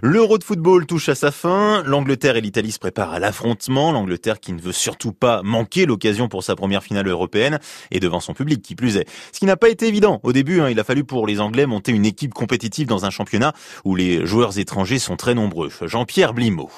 [0.00, 1.82] L'Euro de football touche à sa fin.
[1.82, 3.90] L'Angleterre et l'Italie se préparent à l'affrontement.
[3.90, 7.58] L'Angleterre qui ne veut surtout pas manquer l'occasion pour sa première finale européenne
[7.90, 9.08] et devant son public qui plus est.
[9.32, 10.60] Ce qui n'a pas été évident au début.
[10.60, 13.96] Hein, il a fallu pour les Anglais monter une équipe compétitive dans un championnat où
[13.96, 15.72] les joueurs étrangers sont très nombreux.
[15.82, 16.70] Jean-Pierre Blimaud.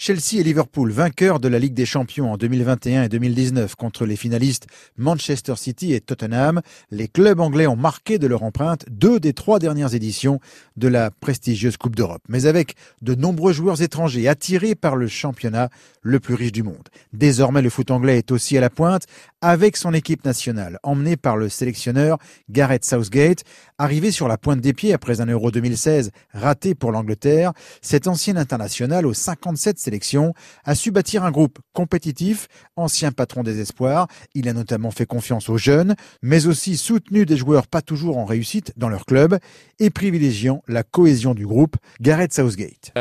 [0.00, 4.14] Chelsea et Liverpool, vainqueurs de la Ligue des Champions en 2021 et 2019 contre les
[4.14, 6.60] finalistes Manchester City et Tottenham,
[6.92, 10.38] les clubs anglais ont marqué de leur empreinte deux des trois dernières éditions
[10.76, 12.22] de la prestigieuse Coupe d'Europe.
[12.28, 15.68] Mais avec de nombreux joueurs étrangers attirés par le championnat
[16.02, 16.88] le plus riche du monde.
[17.12, 19.06] Désormais, le foot anglais est aussi à la pointe
[19.40, 22.18] avec son équipe nationale, emmenée par le sélectionneur
[22.50, 23.42] Gareth Southgate,
[23.78, 27.52] arrivé sur la pointe des pieds après un Euro 2016 raté pour l'Angleterre.
[27.82, 30.34] Cet ancien international aux 57 sélection,
[30.64, 34.06] a su bâtir un groupe compétitif, ancien patron des espoirs.
[34.34, 38.26] Il a notamment fait confiance aux jeunes, mais aussi soutenu des joueurs pas toujours en
[38.26, 39.38] réussite dans leur club
[39.78, 41.76] et privilégiant la cohésion du groupe.
[42.02, 42.92] Gareth Southgate.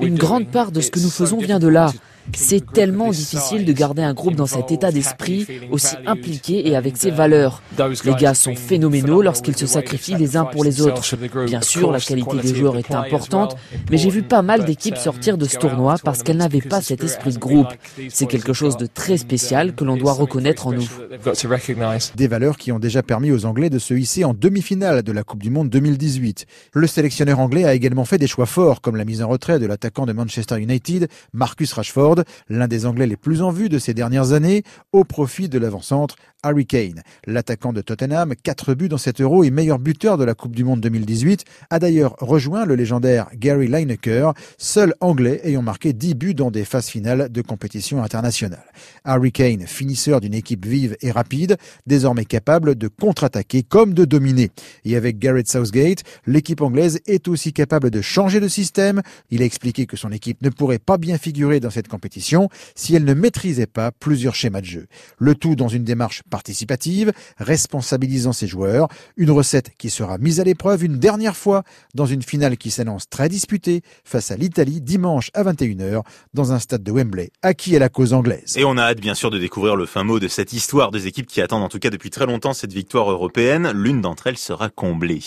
[0.00, 1.92] Une grande part de ce que nous faisons vient de là.
[2.34, 6.96] C'est tellement difficile de garder un groupe dans cet état d'esprit aussi impliqué et avec
[6.96, 7.62] ses valeurs.
[8.04, 11.02] Les gars sont phénoménaux lorsqu'ils se sacrifient les uns pour les autres.
[11.46, 13.56] Bien sûr, la qualité des joueurs est importante,
[13.90, 17.02] mais j'ai vu pas mal d'équipes sortir de ce tournoi parce qu'elles n'avaient pas cet
[17.04, 17.68] esprit de groupe.
[18.08, 20.88] C'est quelque chose de très spécial que l'on doit reconnaître en nous.
[22.16, 25.22] Des valeurs qui ont déjà permis aux Anglais de se hisser en demi-finale de la
[25.22, 26.46] Coupe du Monde 2018.
[26.72, 29.66] Le sélectionneur anglais a également fait des choix forts, comme la mise en retrait de
[29.66, 32.17] l'attaquant de Manchester United, Marcus Rashford,
[32.48, 36.16] l'un des Anglais les plus en vue de ces dernières années, au profit de l'avant-centre
[36.42, 37.02] Harry Kane.
[37.26, 40.62] L'attaquant de Tottenham, 4 buts dans cet euro et meilleur buteur de la Coupe du
[40.62, 46.34] Monde 2018, a d'ailleurs rejoint le légendaire Gary Lineker, seul Anglais ayant marqué 10 buts
[46.34, 48.62] dans des phases finales de compétition internationale.
[49.04, 54.50] Harry Kane, finisseur d'une équipe vive et rapide, désormais capable de contre-attaquer comme de dominer.
[54.84, 59.02] Et avec Gareth Southgate, l'équipe anglaise est aussi capable de changer de système.
[59.30, 61.88] Il a expliqué que son équipe ne pourrait pas bien figurer dans cette
[62.74, 64.86] si elle ne maîtrisait pas plusieurs schémas de jeu.
[65.18, 70.44] Le tout dans une démarche participative, responsabilisant ses joueurs, une recette qui sera mise à
[70.44, 71.62] l'épreuve une dernière fois
[71.94, 76.02] dans une finale qui s'annonce très disputée face à l'Italie dimanche à 21h
[76.34, 78.56] dans un stade de Wembley acquis à la cause anglaise.
[78.56, 81.06] Et on a hâte bien sûr de découvrir le fin mot de cette histoire des
[81.06, 83.70] équipes qui attendent en tout cas depuis très longtemps cette victoire européenne.
[83.74, 85.20] L'une d'entre elles sera comblée.